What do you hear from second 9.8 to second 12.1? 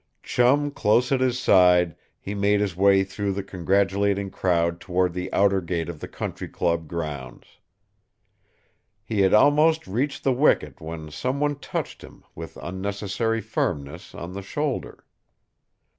reached the wicket when someone touched